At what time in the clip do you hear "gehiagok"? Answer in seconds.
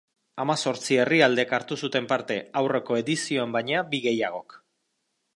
4.07-4.57